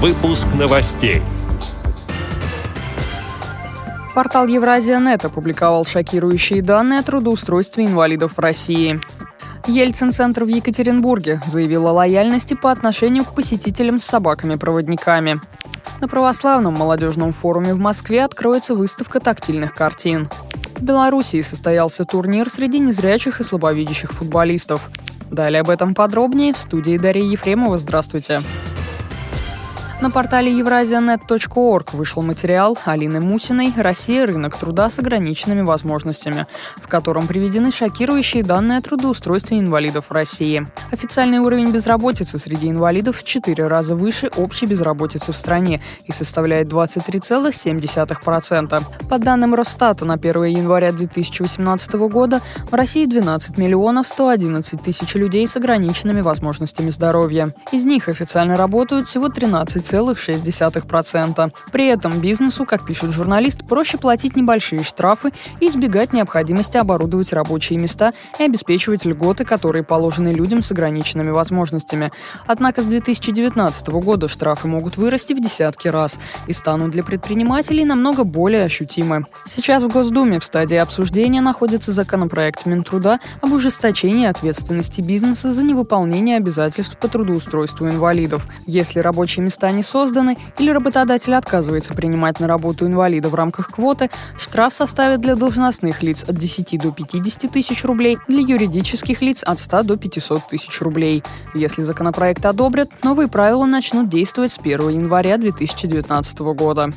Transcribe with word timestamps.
Выпуск 0.00 0.46
новостей. 0.56 1.22
Портал 4.14 4.46
Евразия.нет 4.46 5.24
опубликовал 5.24 5.84
шокирующие 5.84 6.62
данные 6.62 7.00
о 7.00 7.02
трудоустройстве 7.02 7.86
инвалидов 7.86 8.34
в 8.36 8.38
России. 8.38 9.00
Ельцин-центр 9.66 10.44
в 10.44 10.46
Екатеринбурге 10.46 11.42
заявил 11.48 11.88
о 11.88 11.92
лояльности 11.92 12.54
по 12.54 12.70
отношению 12.70 13.24
к 13.24 13.34
посетителям 13.34 13.98
с 13.98 14.04
собаками-проводниками. 14.04 15.40
На 16.00 16.06
православном 16.06 16.74
молодежном 16.74 17.32
форуме 17.32 17.74
в 17.74 17.80
Москве 17.80 18.22
откроется 18.22 18.76
выставка 18.76 19.18
тактильных 19.18 19.74
картин. 19.74 20.28
В 20.76 20.82
Белоруссии 20.84 21.40
состоялся 21.40 22.04
турнир 22.04 22.48
среди 22.50 22.78
незрячих 22.78 23.40
и 23.40 23.44
слабовидящих 23.44 24.12
футболистов. 24.12 24.90
Далее 25.28 25.62
об 25.62 25.70
этом 25.70 25.96
подробнее 25.96 26.54
в 26.54 26.58
студии 26.58 26.96
Дарья 26.98 27.24
Ефремова. 27.24 27.78
Здравствуйте. 27.78 28.42
Здравствуйте. 28.42 28.67
На 30.00 30.12
портале 30.12 30.52
eurasianet.org 30.60 31.96
вышел 31.96 32.22
материал 32.22 32.78
Алины 32.84 33.18
Мусиной 33.20 33.72
«Россия. 33.76 34.26
Рынок 34.26 34.56
труда 34.56 34.90
с 34.90 35.00
ограниченными 35.00 35.62
возможностями», 35.62 36.46
в 36.76 36.86
котором 36.86 37.26
приведены 37.26 37.72
шокирующие 37.72 38.44
данные 38.44 38.78
о 38.78 38.82
трудоустройстве 38.82 39.58
инвалидов 39.58 40.04
в 40.08 40.12
России. 40.12 40.68
Официальный 40.92 41.40
уровень 41.40 41.72
безработицы 41.72 42.38
среди 42.38 42.70
инвалидов 42.70 43.16
в 43.16 43.24
4 43.24 43.66
раза 43.66 43.96
выше 43.96 44.30
общей 44.36 44.66
безработицы 44.66 45.32
в 45.32 45.36
стране 45.36 45.82
и 46.06 46.12
составляет 46.12 46.68
23,7%. 46.68 48.84
По 49.08 49.18
данным 49.18 49.56
Росстата, 49.56 50.04
на 50.04 50.14
1 50.14 50.44
января 50.44 50.92
2018 50.92 51.94
года 52.08 52.40
в 52.70 52.74
России 52.74 53.04
12 53.04 53.58
миллионов 53.58 54.06
111 54.06 54.80
тысяч 54.80 55.16
людей 55.16 55.44
с 55.48 55.56
ограниченными 55.56 56.20
возможностями 56.20 56.90
здоровья. 56.90 57.52
Из 57.72 57.84
них 57.84 58.08
официально 58.08 58.56
работают 58.56 59.08
всего 59.08 59.28
13 59.28 59.87
2,6%. 59.92 61.52
При 61.72 61.86
этом 61.86 62.20
бизнесу, 62.20 62.64
как 62.64 62.86
пишет 62.86 63.10
журналист, 63.10 63.66
проще 63.66 63.98
платить 63.98 64.36
небольшие 64.36 64.82
штрафы 64.82 65.32
и 65.60 65.68
избегать 65.68 66.12
необходимости 66.12 66.76
оборудовать 66.76 67.32
рабочие 67.32 67.78
места 67.78 68.12
и 68.38 68.42
обеспечивать 68.44 69.04
льготы, 69.04 69.44
которые 69.44 69.84
положены 69.84 70.28
людям 70.28 70.62
с 70.62 70.72
ограниченными 70.72 71.30
возможностями. 71.30 72.12
Однако 72.46 72.82
с 72.82 72.86
2019 72.86 73.88
года 73.88 74.28
штрафы 74.28 74.68
могут 74.68 74.96
вырасти 74.96 75.32
в 75.32 75.40
десятки 75.40 75.88
раз 75.88 76.18
и 76.46 76.52
станут 76.52 76.90
для 76.90 77.02
предпринимателей 77.02 77.84
намного 77.84 78.24
более 78.24 78.64
ощутимы. 78.64 79.24
Сейчас 79.46 79.82
в 79.82 79.88
Госдуме 79.88 80.40
в 80.40 80.44
стадии 80.44 80.76
обсуждения 80.76 81.40
находится 81.40 81.92
законопроект 81.92 82.66
Минтруда 82.66 83.20
об 83.40 83.52
ужесточении 83.52 84.26
ответственности 84.26 85.00
бизнеса 85.00 85.52
за 85.52 85.62
невыполнение 85.62 86.36
обязательств 86.36 86.98
по 86.98 87.08
трудоустройству 87.08 87.88
инвалидов. 87.88 88.46
Если 88.66 89.00
рабочие 89.00 89.44
места 89.44 89.70
не 89.70 89.77
не 89.78 89.82
созданы 89.84 90.36
или 90.58 90.70
работодатель 90.70 91.34
отказывается 91.34 91.94
принимать 91.94 92.40
на 92.40 92.48
работу 92.48 92.84
инвалида 92.84 93.28
в 93.28 93.34
рамках 93.36 93.70
квоты, 93.70 94.10
штраф 94.36 94.74
составит 94.74 95.20
для 95.20 95.36
должностных 95.36 96.02
лиц 96.02 96.24
от 96.24 96.34
10 96.34 96.80
до 96.80 96.90
50 96.90 97.52
тысяч 97.52 97.84
рублей, 97.84 98.18
для 98.26 98.40
юридических 98.40 99.22
лиц 99.22 99.44
от 99.44 99.60
100 99.60 99.84
до 99.84 99.96
500 99.96 100.48
тысяч 100.48 100.80
рублей. 100.80 101.22
Если 101.54 101.82
законопроект 101.82 102.44
одобрят, 102.44 102.90
новые 103.04 103.28
правила 103.28 103.66
начнут 103.66 104.08
действовать 104.08 104.50
с 104.50 104.58
1 104.58 104.88
января 104.88 105.38
2019 105.38 106.38
года. 106.40 106.92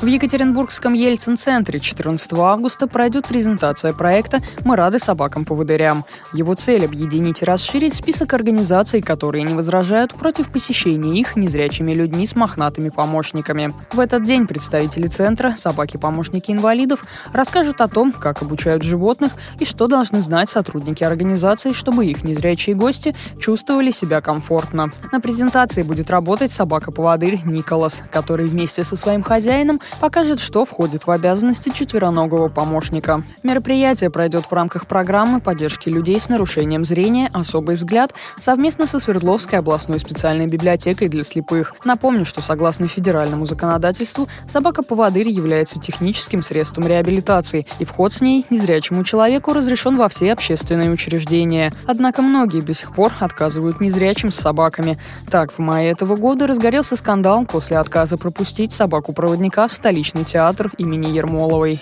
В 0.00 0.06
Екатеринбургском 0.06 0.94
Ельцин-центре 0.94 1.78
14 1.78 2.32
августа 2.32 2.86
пройдет 2.86 3.26
презентация 3.26 3.92
проекта 3.92 4.38
«Мы 4.64 4.74
рады 4.74 4.98
собакам-поводырям». 4.98 6.06
Его 6.32 6.54
цель– 6.54 6.84
объединить 6.86 7.42
и 7.42 7.44
расширить 7.44 7.92
список 7.92 8.32
организаций, 8.32 9.02
которые 9.02 9.44
не 9.44 9.52
возражают 9.52 10.14
против 10.14 10.50
посещения 10.50 11.20
их 11.20 11.36
незрячими 11.36 11.92
людьми 11.92 12.26
с 12.26 12.34
мохнатыми 12.34 12.88
помощниками. 12.88 13.74
В 13.92 14.00
этот 14.00 14.24
день 14.24 14.46
представители 14.46 15.06
центра 15.06 15.52
«Собаки-помощники 15.54 16.50
инвалидов» 16.50 17.04
расскажут 17.34 17.82
о 17.82 17.88
том, 17.88 18.10
как 18.12 18.40
обучают 18.40 18.82
животных 18.82 19.32
и 19.58 19.66
что 19.66 19.86
должны 19.86 20.22
знать 20.22 20.48
сотрудники 20.48 21.04
организации, 21.04 21.72
чтобы 21.72 22.06
их 22.06 22.24
незрячие 22.24 22.74
гости 22.74 23.14
чувствовали 23.38 23.90
себя 23.90 24.22
комфортно. 24.22 24.92
На 25.12 25.20
презентации 25.20 25.82
будет 25.82 26.08
работать 26.08 26.52
собака-поводырь 26.52 27.40
Николас, 27.44 28.02
который 28.10 28.48
вместе 28.48 28.82
со 28.82 28.96
своим 28.96 29.22
хозяином 29.22 29.78
покажет, 29.98 30.40
что 30.40 30.64
входит 30.64 31.06
в 31.06 31.10
обязанности 31.10 31.70
четвероногого 31.70 32.48
помощника. 32.48 33.22
Мероприятие 33.42 34.10
пройдет 34.10 34.46
в 34.46 34.52
рамках 34.52 34.86
программы 34.86 35.40
поддержки 35.40 35.88
людей 35.88 36.20
с 36.20 36.28
нарушением 36.28 36.84
зрения 36.84 37.30
«Особый 37.32 37.76
взгляд» 37.76 38.14
совместно 38.38 38.86
со 38.86 39.00
Свердловской 39.00 39.58
областной 39.58 39.98
специальной 39.98 40.46
библиотекой 40.46 41.08
для 41.08 41.24
слепых. 41.24 41.74
Напомню, 41.84 42.24
что 42.24 42.42
согласно 42.42 42.88
федеральному 42.88 43.46
законодательству 43.46 44.28
собака-поводырь 44.48 45.28
является 45.28 45.80
техническим 45.80 46.42
средством 46.42 46.86
реабилитации, 46.86 47.66
и 47.78 47.84
вход 47.84 48.12
с 48.12 48.20
ней 48.20 48.46
незрячему 48.50 49.04
человеку 49.04 49.52
разрешен 49.52 49.96
во 49.96 50.08
все 50.08 50.32
общественные 50.32 50.90
учреждения. 50.90 51.72
Однако 51.86 52.22
многие 52.22 52.60
до 52.60 52.74
сих 52.74 52.92
пор 52.92 53.12
отказывают 53.20 53.80
незрячим 53.80 54.30
с 54.30 54.36
собаками. 54.36 54.98
Так, 55.30 55.52
в 55.52 55.58
мае 55.58 55.90
этого 55.90 56.16
года 56.16 56.46
разгорелся 56.46 56.96
скандал 56.96 57.44
после 57.46 57.78
отказа 57.78 58.16
пропустить 58.16 58.72
собаку-проводника 58.72 59.68
в 59.68 59.72
столичный 59.80 60.24
театр 60.24 60.70
имени 60.76 61.10
Ермоловой. 61.10 61.80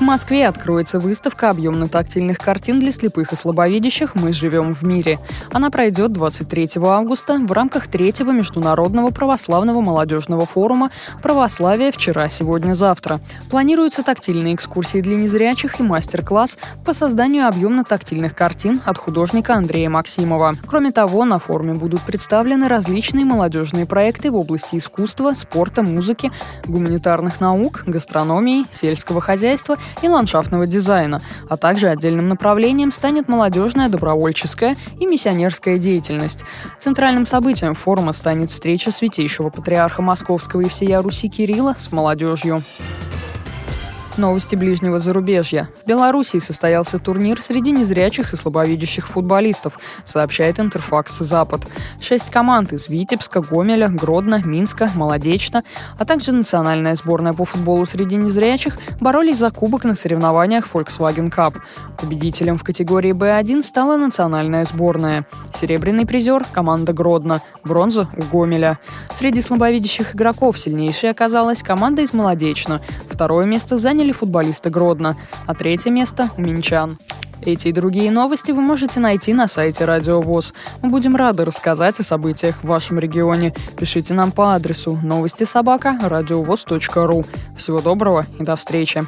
В 0.00 0.02
Москве 0.02 0.48
откроется 0.48 0.98
выставка 0.98 1.50
объемно-тактильных 1.50 2.38
картин 2.38 2.80
для 2.80 2.90
слепых 2.90 3.34
и 3.34 3.36
слабовидящих 3.36 4.14
«Мы 4.14 4.32
живем 4.32 4.74
в 4.74 4.82
мире». 4.82 5.18
Она 5.52 5.68
пройдет 5.68 6.10
23 6.14 6.70
августа 6.82 7.38
в 7.38 7.52
рамках 7.52 7.86
третьего 7.86 8.30
международного 8.30 9.10
православного 9.10 9.82
молодежного 9.82 10.46
форума 10.46 10.90
«Православие 11.22 11.92
вчера, 11.92 12.30
сегодня, 12.30 12.72
завтра». 12.72 13.20
Планируются 13.50 14.02
тактильные 14.02 14.54
экскурсии 14.54 15.02
для 15.02 15.16
незрячих 15.16 15.80
и 15.80 15.82
мастер-класс 15.82 16.56
по 16.82 16.94
созданию 16.94 17.46
объемно-тактильных 17.46 18.34
картин 18.34 18.80
от 18.86 18.96
художника 18.96 19.52
Андрея 19.52 19.90
Максимова. 19.90 20.56
Кроме 20.66 20.92
того, 20.92 21.26
на 21.26 21.38
форуме 21.38 21.74
будут 21.74 22.00
представлены 22.06 22.68
различные 22.68 23.26
молодежные 23.26 23.84
проекты 23.84 24.30
в 24.30 24.36
области 24.36 24.76
искусства, 24.76 25.34
спорта, 25.34 25.82
музыки, 25.82 26.32
гуманитарных 26.64 27.38
наук, 27.42 27.82
гастрономии, 27.84 28.64
сельского 28.70 29.20
хозяйства– 29.20 29.76
и 30.02 30.08
ландшафтного 30.08 30.66
дизайна, 30.66 31.22
а 31.48 31.56
также 31.56 31.88
отдельным 31.88 32.28
направлением 32.28 32.92
станет 32.92 33.28
молодежная, 33.28 33.88
добровольческая 33.88 34.76
и 34.98 35.06
миссионерская 35.06 35.78
деятельность. 35.78 36.44
Центральным 36.78 37.26
событием 37.26 37.74
форума 37.74 38.12
станет 38.12 38.50
встреча 38.50 38.90
святейшего 38.90 39.50
патриарха 39.50 40.02
Московского 40.02 40.62
и 40.62 40.68
всея 40.68 41.02
Руси 41.02 41.28
Кирилла 41.28 41.74
с 41.78 41.92
молодежью. 41.92 42.62
Новости 44.16 44.56
ближнего 44.56 44.98
зарубежья. 44.98 45.70
В 45.84 45.88
Беларуси 45.88 46.38
состоялся 46.38 46.98
турнир 46.98 47.40
среди 47.40 47.70
незрячих 47.70 48.32
и 48.32 48.36
слабовидящих 48.36 49.08
футболистов, 49.08 49.78
сообщает 50.04 50.58
Интерфакс 50.58 51.18
Запад. 51.18 51.62
Шесть 52.00 52.30
команд 52.30 52.72
из 52.72 52.88
Витебска, 52.88 53.40
Гомеля, 53.40 53.88
Гродно, 53.88 54.42
Минска, 54.44 54.90
Молодечно, 54.94 55.64
а 55.98 56.04
также 56.04 56.32
национальная 56.32 56.96
сборная 56.96 57.32
по 57.32 57.44
футболу 57.44 57.86
среди 57.86 58.16
незрячих 58.16 58.76
боролись 59.00 59.38
за 59.38 59.50
кубок 59.50 59.84
на 59.84 59.94
соревнованиях 59.94 60.66
Volkswagen 60.72 61.32
Cup. 61.34 61.56
Победителем 62.00 62.56
в 62.56 62.64
категории 62.64 63.12
B1 63.12 63.62
стала 63.62 63.96
национальная 63.96 64.64
сборная. 64.64 65.26
Серебряный 65.52 66.06
призер– 66.06 66.46
команда 66.52 66.94
Гродно, 66.94 67.42
бронза– 67.62 68.08
у 68.16 68.22
Гомеля. 68.22 68.78
Среди 69.18 69.42
слабовидящих 69.42 70.14
игроков 70.14 70.58
сильнейшей 70.58 71.10
оказалась 71.10 71.62
команда 71.62 72.00
из 72.00 72.14
Молодечно. 72.14 72.80
Второе 73.10 73.44
место 73.44 73.76
заняли 73.76 74.12
футболисты 74.12 74.70
Гродно, 74.70 75.18
а 75.46 75.54
третье 75.54 75.90
место– 75.90 76.30
у 76.38 76.40
Минчан. 76.40 76.98
Эти 77.42 77.68
и 77.68 77.72
другие 77.72 78.10
новости 78.10 78.50
вы 78.52 78.62
можете 78.62 79.00
найти 79.00 79.34
на 79.34 79.46
сайте 79.46 79.84
Радио 79.84 80.20
ВОЗ. 80.20 80.54
Мы 80.82 80.90
будем 80.90 81.16
рады 81.16 81.44
рассказать 81.44 82.00
о 82.00 82.02
событиях 82.02 82.62
в 82.62 82.66
вашем 82.66 82.98
регионе. 82.98 83.54
Пишите 83.78 84.14
нам 84.14 84.32
по 84.32 84.54
адресу 84.54 84.98
новости 85.02 85.44
собака 85.44 85.98
ру. 87.06 87.24
Всего 87.56 87.80
доброго 87.80 88.26
и 88.38 88.42
до 88.42 88.56
встречи. 88.56 89.06